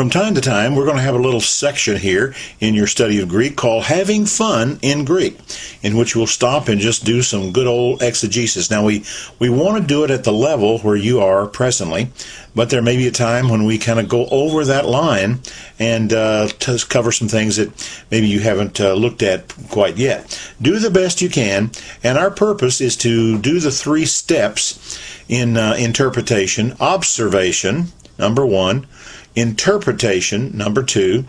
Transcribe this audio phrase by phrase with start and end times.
[0.00, 3.20] From time to time, we're going to have a little section here in your study
[3.20, 5.38] of Greek called Having Fun in Greek,
[5.82, 8.70] in which we'll stop and just do some good old exegesis.
[8.70, 9.04] Now, we,
[9.38, 12.08] we want to do it at the level where you are presently,
[12.54, 15.40] but there may be a time when we kind of go over that line
[15.78, 16.48] and uh,
[16.88, 17.70] cover some things that
[18.10, 20.40] maybe you haven't uh, looked at quite yet.
[20.62, 24.98] Do the best you can, and our purpose is to do the three steps
[25.28, 28.86] in uh, interpretation observation, number one
[29.34, 31.24] interpretation, number two,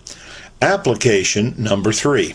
[0.62, 2.34] application, number three.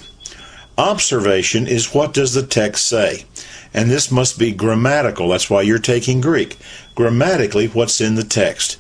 [0.78, 3.24] Observation is what does the text say?
[3.72, 5.28] And this must be grammatical.
[5.28, 6.56] That's why you're taking Greek.
[6.95, 8.78] Grammatically, what's in the text.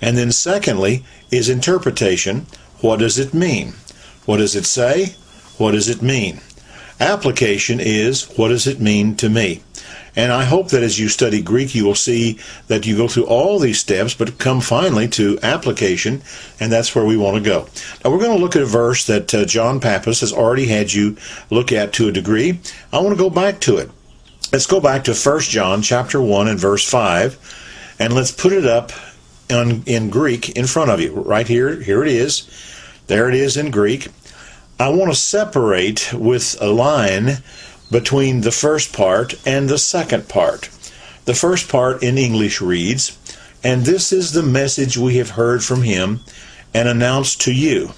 [0.00, 2.46] And then, secondly, is interpretation.
[2.80, 3.74] What does it mean?
[4.24, 5.14] What does it say?
[5.56, 6.40] What does it mean?
[7.00, 9.62] Application is what does it mean to me?
[10.16, 13.26] And I hope that as you study Greek, you will see that you go through
[13.26, 16.22] all these steps, but come finally to application,
[16.58, 17.68] and that's where we want to go.
[18.02, 20.92] Now, we're going to look at a verse that uh, John Pappas has already had
[20.92, 21.16] you
[21.50, 22.58] look at to a degree.
[22.92, 23.90] I want to go back to it.
[24.52, 28.64] Let's go back to 1 John chapter 1 and verse 5, and let's put it
[28.64, 28.92] up
[29.50, 31.12] in, in Greek in front of you.
[31.12, 32.48] Right here, here it is.
[33.06, 34.08] There it is in Greek.
[34.78, 37.38] I want to separate with a line
[37.90, 40.68] between the first part and the second part.
[41.24, 43.18] The first part in English reads,
[43.62, 46.20] And this is the message we have heard from him
[46.72, 47.92] and announced to you.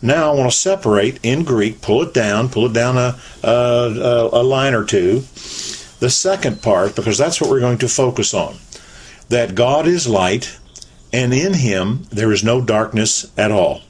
[0.00, 4.28] Now I want to separate in Greek, pull it down, pull it down a, a,
[4.32, 5.20] a line or two.
[6.00, 8.56] The second part, because that's what we're going to focus on.
[9.28, 10.56] That God is light,
[11.12, 13.82] and in him there is no darkness at all.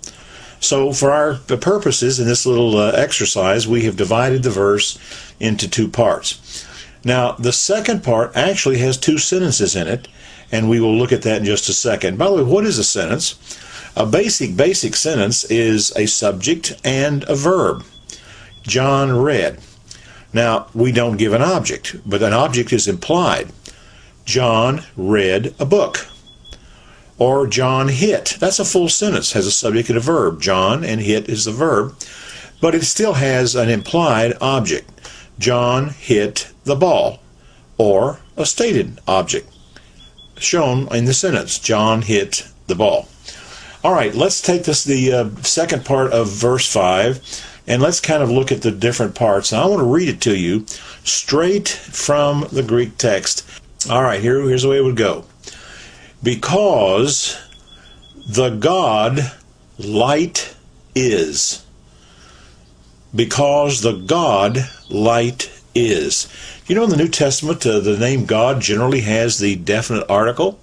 [0.61, 4.99] So, for our purposes in this little uh, exercise, we have divided the verse
[5.39, 6.67] into two parts.
[7.05, 10.09] Now, the second part actually has two sentences in it,
[10.51, 12.19] and we will look at that in just a second.
[12.19, 13.59] By the way, what is a sentence?
[13.97, 17.85] A basic, basic sentence is a subject and a verb.
[18.63, 19.61] John read.
[20.33, 23.51] Now, we don't give an object, but an object is implied.
[24.25, 26.07] John read a book
[27.19, 28.37] or John hit.
[28.39, 30.41] That's a full sentence, has a subject and a verb.
[30.41, 31.97] John and hit is the verb,
[32.61, 34.91] but it still has an implied object.
[35.39, 37.21] John hit the ball,
[37.77, 39.53] or a stated object
[40.37, 41.59] shown in the sentence.
[41.59, 43.09] John hit the ball.
[43.85, 48.23] All right, let's take this the uh, second part of verse 5 and let's kind
[48.23, 49.53] of look at the different parts.
[49.53, 50.65] I want to read it to you
[51.05, 53.45] straight from the Greek text.
[53.91, 55.25] All right, here, here's the way it would go
[56.23, 57.39] because
[58.27, 59.33] the God
[59.79, 60.55] light
[60.95, 61.65] is.
[63.15, 66.29] Because the God light is.
[66.67, 70.61] You know, in the New Testament, uh, the name God generally has the definite article.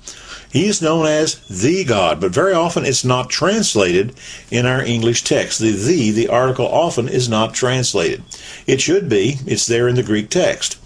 [0.52, 4.16] He is known as the God, but very often it's not translated
[4.50, 5.60] in our English text.
[5.60, 8.24] The the, the article often is not translated.
[8.66, 10.80] It should be, it's there in the Greek text.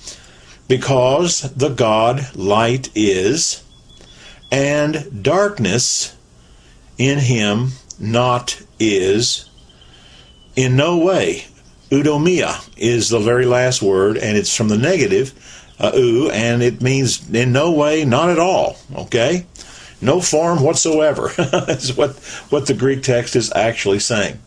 [0.67, 3.63] Because the God light is,
[4.51, 6.15] and darkness
[6.97, 9.49] in him not is
[10.55, 11.45] in no way.
[11.91, 15.33] oudemia is the very last word, and it's from the negative,
[15.79, 18.77] uh, u, and it means in no way, not at all.
[18.95, 19.45] Okay?
[20.01, 21.31] No form whatsoever.
[21.37, 22.11] That's what,
[22.49, 24.39] what the Greek text is actually saying.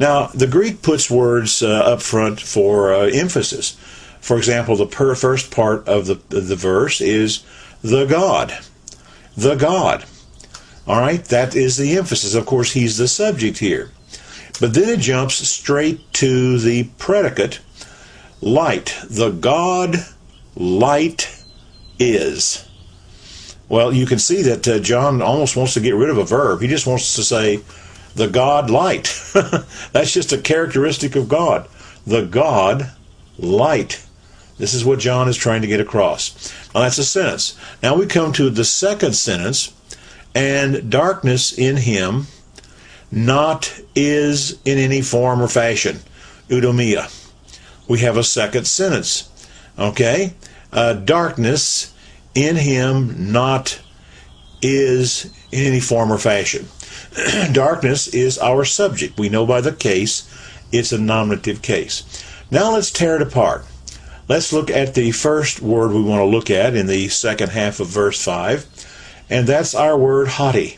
[0.00, 3.76] Now, the Greek puts words uh, up front for uh, emphasis.
[4.20, 7.44] For example, the per- first part of the, the verse is
[7.82, 8.56] the God
[9.38, 10.04] the God.
[10.86, 12.34] All right, that is the emphasis.
[12.34, 13.90] Of course, he's the subject here.
[14.60, 17.60] But then it jumps straight to the predicate
[18.40, 18.98] light.
[19.08, 19.96] The God
[20.56, 21.44] light
[22.00, 22.68] is.
[23.68, 26.60] Well, you can see that uh, John almost wants to get rid of a verb.
[26.60, 27.60] He just wants to say,
[28.16, 29.04] the God light.
[29.92, 31.68] That's just a characteristic of God.
[32.04, 32.90] The God
[33.38, 34.04] light.
[34.58, 36.52] This is what John is trying to get across.
[36.74, 37.58] Now that's a sentence.
[37.82, 39.72] Now we come to the second sentence,
[40.34, 42.26] and darkness in him
[43.10, 46.00] not is in any form or fashion.
[46.48, 47.14] oudemia.
[47.88, 49.30] We have a second sentence.
[49.78, 50.34] Okay?
[50.72, 51.94] Uh, darkness
[52.34, 53.80] in him not
[54.60, 56.66] is in any form or fashion.
[57.52, 59.18] darkness is our subject.
[59.18, 60.28] We know by the case
[60.72, 62.24] it's a nominative case.
[62.50, 63.64] Now let's tear it apart.
[64.28, 67.80] Let's look at the first word we want to look at in the second half
[67.80, 70.76] of verse 5, and that's our word hoti.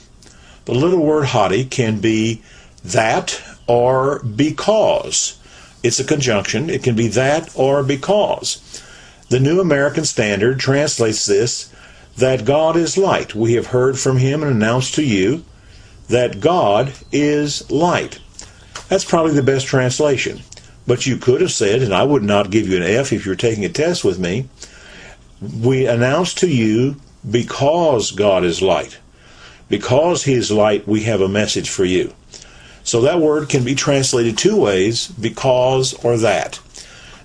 [0.67, 2.43] The little word hoti can be
[2.85, 5.37] that or because.
[5.83, 6.71] It's a conjunction.
[6.71, 8.83] It can be that or because.
[9.31, 11.73] The New American Standard translates this
[12.19, 13.35] that God is light.
[13.35, 15.45] We have heard from him and announced to you
[16.09, 18.21] that God is light.
[18.89, 20.43] That's probably the best translation.
[20.87, 23.37] But you could have said, and I would not give you an F if you're
[23.37, 24.49] taking a test with me,
[25.41, 26.97] we announce to you
[27.29, 28.99] because God is light.
[29.69, 32.13] Because He is light, we have a message for you.
[32.83, 36.61] So that word can be translated two ways because or that.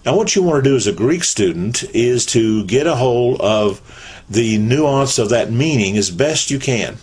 [0.06, 3.42] Now, what you want to do as a Greek student is to get a hold
[3.42, 3.82] of
[4.30, 6.98] the nuance of that meaning as best you can.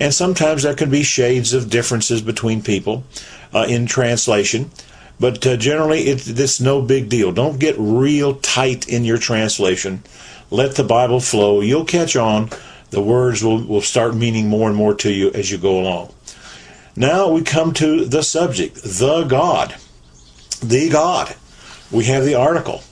[0.00, 3.04] And sometimes there can be shades of differences between people
[3.52, 4.70] uh, in translation.
[5.22, 7.30] But uh, generally, it, it's no big deal.
[7.30, 10.02] Don't get real tight in your translation.
[10.50, 11.60] Let the Bible flow.
[11.60, 12.50] You'll catch on.
[12.90, 16.12] The words will, will start meaning more and more to you as you go along.
[16.96, 19.76] Now we come to the subject, the God.
[20.60, 21.36] The God.
[21.92, 22.82] We have the article.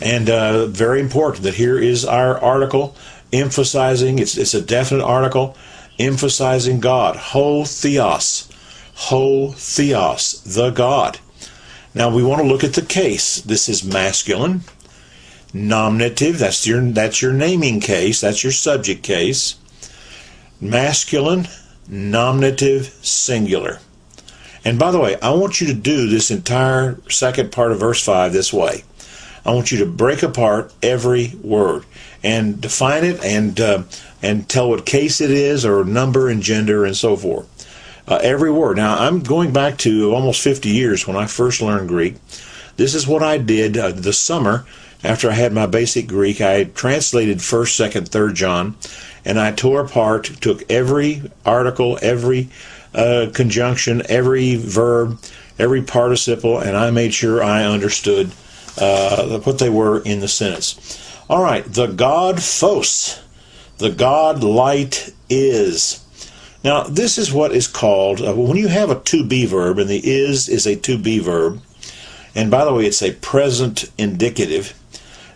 [0.00, 2.94] And uh, very important that here is our article
[3.32, 5.56] emphasizing, it's, it's a definite article,
[5.98, 7.16] emphasizing God.
[7.16, 8.48] Ho Theos.
[8.94, 11.18] Ho Theos, the God.
[11.94, 13.40] Now we want to look at the case.
[13.40, 14.62] This is masculine.
[15.52, 19.56] Nominative, that's your that's your naming case, that's your subject case.
[20.60, 21.48] Masculine,
[21.88, 23.80] nominative, singular.
[24.64, 28.04] And by the way, I want you to do this entire second part of verse
[28.04, 28.84] 5 this way.
[29.44, 31.84] I want you to break apart every word
[32.22, 33.82] and define it and uh,
[34.22, 37.48] and tell what case it is or number and gender and so forth.
[38.08, 38.76] Uh, every word.
[38.76, 42.16] Now, I'm going back to almost 50 years when I first learned Greek.
[42.76, 44.64] This is what I did uh, the summer
[45.04, 46.40] after I had my basic Greek.
[46.40, 48.76] I translated 1st, 2nd, 3rd John,
[49.24, 52.48] and I tore apart, took every article, every
[52.94, 55.18] uh, conjunction, every verb,
[55.58, 58.30] every participle, and I made sure I understood
[58.78, 60.98] uh, what they were in the sentence.
[61.28, 63.22] All right, the God Phos,
[63.78, 66.04] the God light is.
[66.62, 69.88] Now, this is what is called, uh, when you have a to be verb, and
[69.88, 71.62] the is is a to be verb,
[72.34, 74.74] and by the way, it's a present indicative.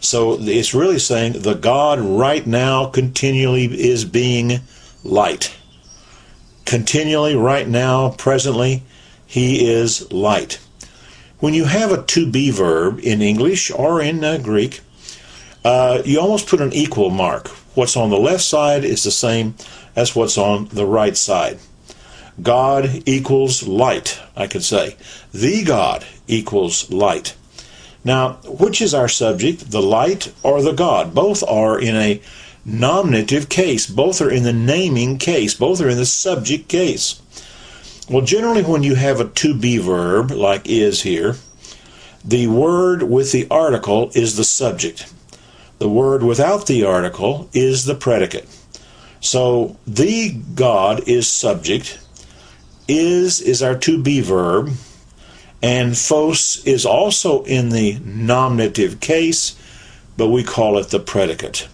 [0.00, 4.60] So it's really saying the God right now continually is being
[5.02, 5.56] light.
[6.66, 8.82] Continually, right now, presently,
[9.26, 10.60] he is light.
[11.38, 14.80] When you have a to be verb in English or in uh, Greek,
[15.64, 17.48] uh, you almost put an equal mark.
[17.74, 19.54] What's on the left side is the same
[19.96, 21.58] as what's on the right side.
[22.42, 24.96] God equals light, I could say.
[25.32, 27.34] The God equals light.
[28.04, 31.14] Now, which is our subject, the light or the God?
[31.14, 32.20] Both are in a
[32.64, 33.86] nominative case.
[33.86, 35.54] Both are in the naming case.
[35.54, 37.20] Both are in the subject case.
[38.10, 41.36] Well, generally, when you have a to be verb, like is here,
[42.22, 45.12] the word with the article is the subject.
[45.78, 48.48] The word without the article is the predicate.
[49.24, 51.98] So the God is subject,
[52.86, 54.72] is is our to be verb,
[55.62, 59.56] and phos is also in the nominative case,
[60.18, 61.68] but we call it the predicate.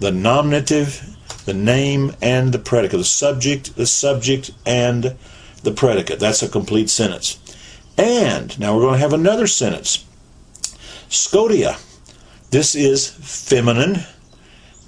[0.00, 2.98] The nominative, the name, and the predicate.
[2.98, 5.16] The subject, the subject, and
[5.62, 6.18] the predicate.
[6.18, 7.38] That's a complete sentence.
[7.96, 10.04] And now we're going to have another sentence.
[11.08, 11.76] Scotia.
[12.50, 14.00] This is feminine,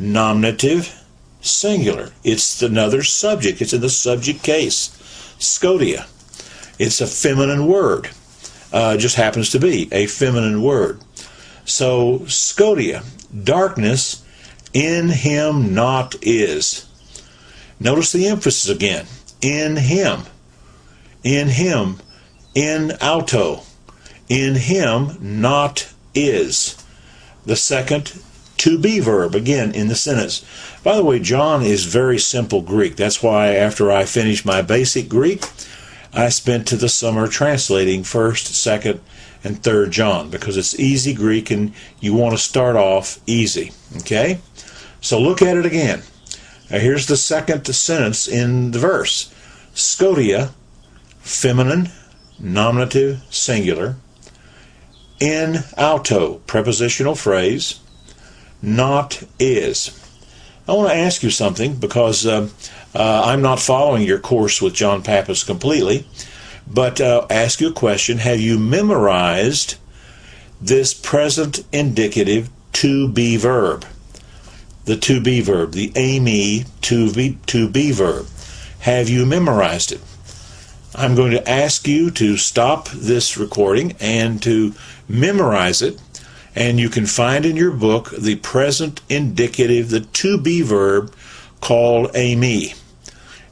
[0.00, 0.98] nominative,
[1.42, 2.12] singular.
[2.24, 3.60] It's another subject.
[3.60, 4.96] It's in the subject case.
[5.38, 6.06] Scotia.
[6.78, 8.08] It's a feminine word.
[8.72, 11.00] Uh, just happens to be a feminine word.
[11.64, 13.02] So, Scotia,
[13.44, 14.24] darkness
[14.72, 16.88] in him not is.
[17.78, 19.06] Notice the emphasis again.
[19.42, 20.22] In him.
[21.22, 21.98] In him.
[22.54, 23.62] In auto.
[24.28, 26.82] In him not is
[27.44, 28.12] the second
[28.62, 30.44] to be verb again in the sentence.
[30.84, 32.94] By the way, John is very simple Greek.
[32.94, 35.42] That's why after I finished my basic Greek,
[36.12, 39.00] I spent the summer translating first, second,
[39.42, 43.72] and third John because it's easy Greek and you want to start off easy.
[43.96, 44.38] Okay?
[45.00, 46.02] So look at it again.
[46.70, 49.34] Now here's the second sentence in the verse.
[49.74, 50.54] Scotia,
[51.18, 51.88] feminine,
[52.38, 53.96] nominative, singular
[55.18, 57.80] in auto, prepositional phrase,
[58.62, 59.98] not is.
[60.66, 62.48] I want to ask you something because uh,
[62.94, 66.06] uh, I'm not following your course with John Pappas completely,
[66.66, 68.18] but uh, ask you a question.
[68.18, 69.76] Have you memorized
[70.60, 73.84] this present indicative to be verb?
[74.84, 78.26] The to be verb, the eimi to be, to be verb.
[78.80, 80.00] Have you memorized it?
[80.94, 84.74] I'm going to ask you to stop this recording and to
[85.08, 86.00] memorize it,
[86.54, 91.14] and you can find in your book the present indicative, the to be verb
[91.60, 92.76] called eimi.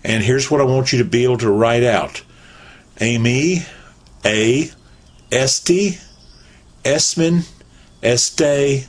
[0.05, 2.23] And here's what I want you to be able to write out
[2.97, 3.67] eimi,
[4.25, 4.71] A,
[5.33, 5.99] Esti,
[6.85, 7.49] esmen,
[8.03, 8.89] Este,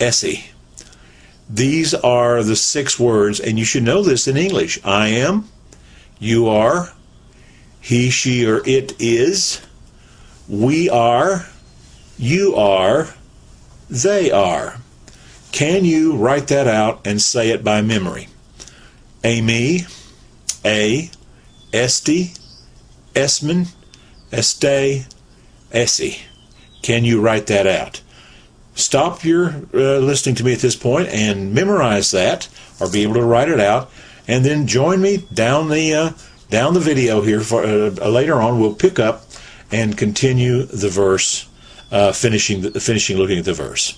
[0.00, 0.44] Essie.
[1.48, 4.78] These are the six words, and you should know this in English.
[4.84, 5.48] I am,
[6.18, 6.92] you are,
[7.80, 9.60] he, she, or it is,
[10.48, 11.46] we are,
[12.18, 13.08] you are,
[13.92, 14.78] they are.
[15.52, 18.28] Can you write that out and say it by memory?
[19.22, 19.86] eimi,
[20.64, 21.10] A,
[21.72, 22.32] Esti,
[23.14, 23.68] esmen,
[24.32, 25.06] Este,
[25.70, 26.22] Essie.
[26.80, 28.00] Can you write that out?
[28.74, 32.48] Stop your uh, listening to me at this point and memorize that,
[32.80, 33.90] or be able to write it out,
[34.26, 36.10] and then join me down the uh,
[36.48, 37.40] down the video here.
[37.42, 39.26] For uh, later on, we'll pick up
[39.70, 41.46] and continue the verse,
[41.92, 43.96] uh, finishing the, finishing looking at the verse.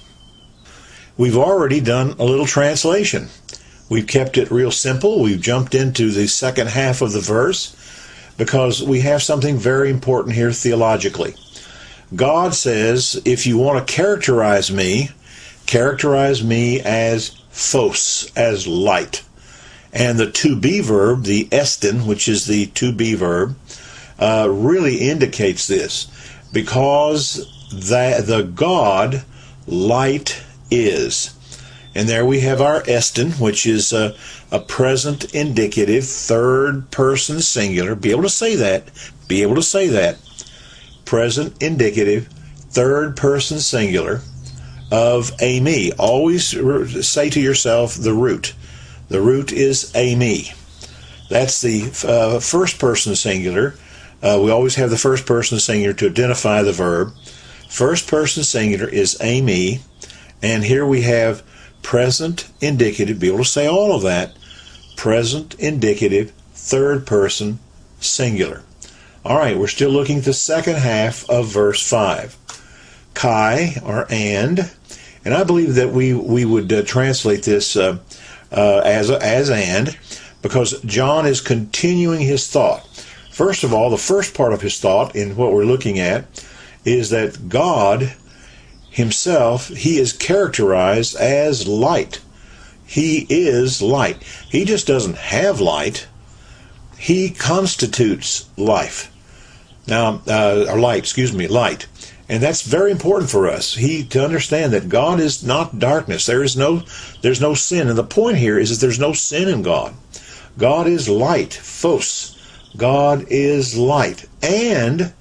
[1.17, 3.29] We've already done a little translation.
[3.89, 5.23] We've kept it real simple.
[5.23, 7.77] We've jumped into the second half of the verse
[8.37, 11.37] because we have something very important here theologically.
[12.15, 15.11] God says, if you want to characterize me,
[15.67, 19.23] characterize me as phos, as light.
[19.93, 23.57] And the to be verb, the estin, which is the to be verb,
[24.19, 26.09] uh, really indicates this
[26.53, 27.51] because
[27.83, 29.25] that the God
[29.67, 31.35] light is.
[31.95, 34.17] And there we have our estin, which is a,
[34.51, 37.95] a present indicative, third person singular.
[37.95, 38.89] Be able to say that.
[39.29, 40.19] Be able to say that.
[41.05, 42.29] Present indicative,
[42.71, 44.23] third person singular
[44.91, 45.93] of a me.
[45.93, 48.55] Always say to yourself the root.
[49.09, 50.53] The root is a me.
[51.31, 53.75] That's the uh, first person singular.
[54.23, 57.13] Uh, we always have the first person singular to identify the verb.
[57.69, 59.81] First person singular is a me.
[60.43, 61.43] And here we have
[61.83, 64.37] present indicative, be able to say all of that.
[64.97, 67.59] Present indicative, third person
[68.01, 68.63] singular.
[69.25, 72.37] All right, we're still looking at the second half of verse 5.
[73.15, 74.71] Kai, or and,
[75.25, 77.99] and I believe that we, we would uh, translate this uh,
[78.53, 79.97] uh, as, as and,
[80.43, 82.87] because John is continuing his thought.
[83.31, 86.27] First of all, the first part of his thought in what we're looking at
[86.85, 88.15] is that God
[88.91, 92.21] himself, he is characterized as light.
[92.87, 94.23] He is light.
[94.23, 96.07] He just doesn't have light.
[96.97, 99.11] He constitutes life.
[99.87, 101.87] Now, uh, or light, excuse me, light.
[102.29, 103.75] And that's very important for us.
[103.75, 106.25] He to understand that God is not darkness.
[106.25, 106.83] There is no
[107.21, 107.89] there's no sin.
[107.89, 109.95] And the point here is that there's no sin in God.
[110.57, 112.39] God is light, phos.
[112.77, 114.25] God is light.
[114.43, 115.13] And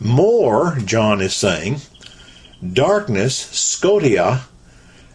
[0.00, 1.80] more, John is saying,
[2.72, 4.42] darkness, scotia,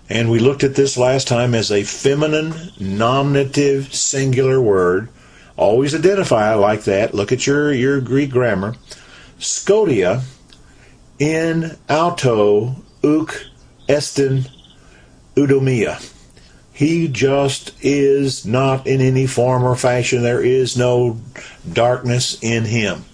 [0.09, 5.09] and we looked at this last time as a feminine nominative singular word.
[5.55, 7.13] Always identify like that.
[7.13, 8.75] Look at your, your Greek grammar.
[9.39, 10.23] Scotia
[11.17, 13.45] in auto ouk
[13.87, 14.49] estin
[15.35, 16.11] oudemia.
[16.73, 20.23] He just is not in any form or fashion.
[20.23, 21.21] There is no
[21.71, 23.05] darkness in him.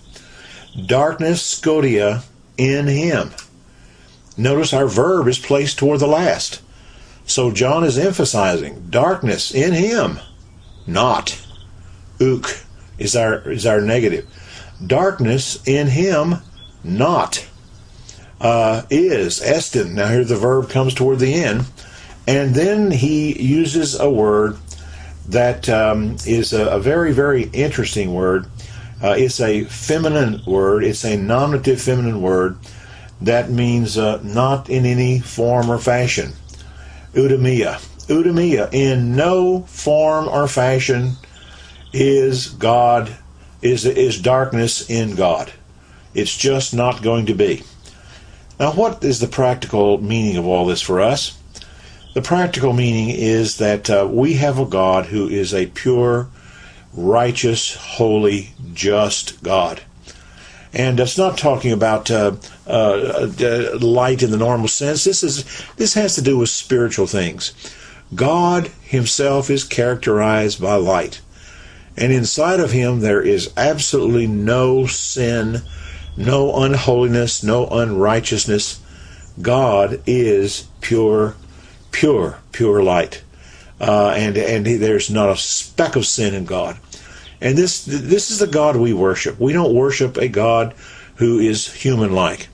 [0.85, 2.23] Darkness, scotia,
[2.57, 3.31] in him.
[4.37, 6.61] Notice our verb is placed toward the last.
[7.25, 10.19] So John is emphasizing darkness in him,
[10.85, 11.41] not.
[12.19, 12.65] Ouk
[12.97, 14.25] is our is our negative.
[14.85, 16.35] Darkness in him,
[16.83, 17.47] not.
[18.39, 19.95] Uh, is estin.
[19.95, 21.65] Now here the verb comes toward the end,
[22.27, 24.57] and then he uses a word
[25.27, 28.45] that um, is a, a, very very interesting word.
[29.01, 30.83] Uh, it's a feminine word.
[30.83, 32.57] It's a nominative feminine word
[33.21, 36.33] that means uh, not in any form or fashion.
[37.13, 37.79] Eudaimonia.
[38.07, 41.13] Eudaimonia, in no form or fashion
[41.93, 43.15] is God,
[43.61, 45.51] is, is darkness in God.
[46.13, 47.63] It's just not going to be.
[48.59, 51.37] Now, what is the practical meaning of all this for us?
[52.13, 56.27] The practical meaning is that uh, we have a God who is a pure,
[56.93, 59.81] righteous, holy, just God.
[60.73, 62.35] And that's not talking about uh,
[62.67, 65.03] uh, uh, light in the normal sense.
[65.03, 65.45] This is
[65.77, 67.53] this has to do with spiritual things.
[68.13, 71.21] God Himself is characterized by light,
[71.95, 75.61] and inside of Him there is absolutely no sin,
[76.15, 78.79] no unholiness, no unrighteousness.
[79.41, 81.35] God is pure,
[81.91, 83.23] pure, pure light,
[83.79, 86.77] uh, and and there's not a speck of sin in God.
[87.39, 89.39] And this this is the God we worship.
[89.39, 90.73] We don't worship a God
[91.15, 92.49] who is human like,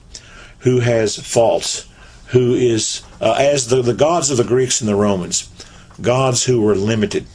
[0.60, 1.86] who has faults,
[2.28, 5.48] who is uh, as the, the gods of the Greeks and the Romans,
[6.00, 7.26] gods who were limited.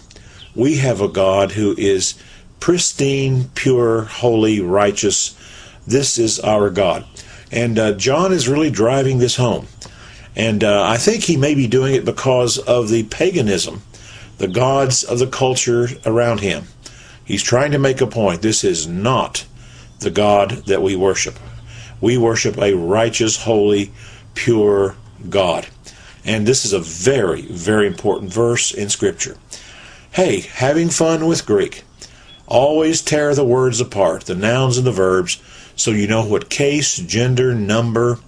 [0.55, 2.15] We have a God who is
[2.59, 5.35] pristine, pure, holy, righteous.
[5.87, 7.05] This is our God.
[7.51, 9.67] And uh, John is really driving this home.
[10.35, 13.81] And uh, I think he may be doing it because of the paganism,
[14.37, 16.65] the gods of the culture around him.
[17.25, 18.41] He's trying to make a point.
[18.41, 19.45] This is not
[19.99, 21.35] the God that we worship.
[22.01, 23.91] We worship a righteous, holy,
[24.33, 24.95] pure
[25.29, 25.67] God.
[26.23, 29.37] And this is a very, very important verse in Scripture.
[30.11, 31.83] Hey, having fun with Greek.
[32.47, 35.41] Always tear the words apart, the nouns and the verbs,
[35.75, 38.19] so you know what case, gender, number,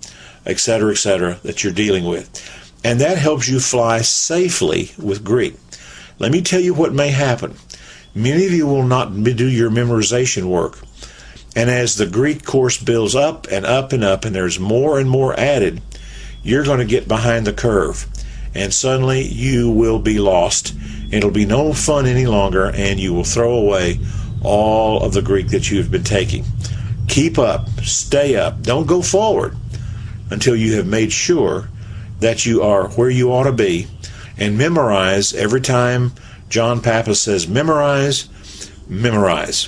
[0.46, 2.30] etc., etc., that you're dealing with.
[2.84, 5.56] And that helps you fly safely with Greek.
[6.20, 7.56] Let me tell you what may happen.
[8.16, 10.80] Many of you will not do your memorization work.
[11.56, 15.10] And as the Greek course builds up and up and up, and there's more and
[15.10, 15.82] more added,
[16.44, 18.08] you're going to get behind the curve.
[18.56, 20.76] And suddenly you will be lost.
[21.12, 24.00] It'll be no fun any longer, and you will throw away
[24.44, 26.46] all of the Greek that you've been taking.
[27.08, 29.56] Keep up, stay up, don't go forward
[30.32, 31.70] until you have made sure
[32.20, 33.88] that you are where you ought to be.
[34.38, 36.14] And memorize every time
[36.50, 38.28] John Pappas says memorize,
[38.88, 39.68] memorize.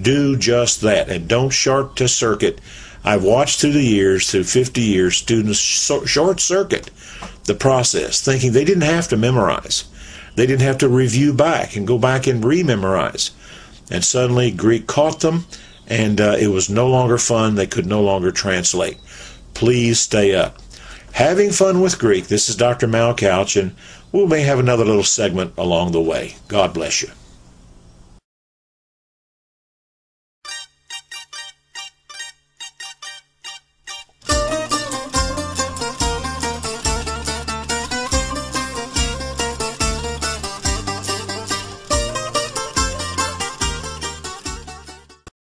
[0.00, 2.60] Do just that and don't short to circuit.
[3.04, 6.90] I've watched through the years, through 50 years, students short circuit
[7.44, 9.84] the process, thinking they didn't have to memorize.
[10.34, 13.30] They didn't have to review back and go back and rememorize.
[13.90, 15.46] And suddenly Greek caught them,
[15.86, 17.54] and uh, it was no longer fun.
[17.54, 18.98] They could no longer translate.
[19.56, 20.58] Please stay up.
[21.12, 22.26] Having fun with Greek.
[22.26, 22.86] This is Dr.
[22.86, 23.74] Mal Couch, and
[24.12, 26.36] we may have another little segment along the way.
[26.46, 27.08] God bless you.